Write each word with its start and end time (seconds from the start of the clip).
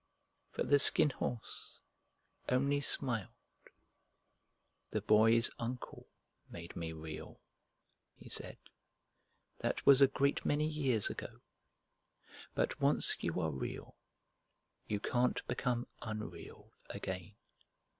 But 0.53 0.69
the 0.71 0.79
Skin 0.79 1.11
Horse 1.11 1.79
only 2.49 2.81
smiled. 2.81 3.29
The 4.89 4.97
Skin 4.97 5.03
Horse 5.03 5.03
Tells 5.03 5.03
His 5.03 5.03
Story 5.03 5.03
"The 5.03 5.05
Boy's 5.05 5.51
Uncle 5.63 6.07
made 6.49 6.75
me 6.75 6.91
Real," 6.91 7.39
he 8.15 8.27
said. 8.27 8.57
"That 9.59 9.85
was 9.85 10.01
a 10.01 10.07
great 10.07 10.43
many 10.43 10.65
years 10.65 11.11
ago; 11.11 11.41
but 12.55 12.81
once 12.81 13.15
you 13.19 13.39
are 13.39 13.51
Real 13.51 13.95
you 14.87 14.99
can't 14.99 15.45
become 15.47 15.85
unreal 16.01 16.73
again. 16.89 17.35